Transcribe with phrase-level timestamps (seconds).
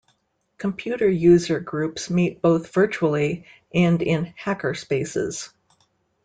[0.57, 5.49] Computer user groups meet both virtually and in hackerspaces.